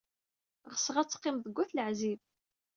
Ɣseɣ 0.73 0.95
ad 0.97 1.07
teqqimed 1.09 1.43
deg 1.45 1.57
At 1.63 1.71
Leɛzib. 1.75 2.19